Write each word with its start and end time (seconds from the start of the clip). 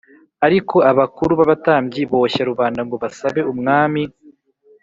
Ariko 0.45 0.75
abakuru 0.91 1.31
b 1.39 1.41
abatambyi 1.45 2.01
boshya 2.11 2.43
rubanda 2.49 2.81
ngo 2.85 2.95
basabe 3.03 3.41
umwami 3.51 4.01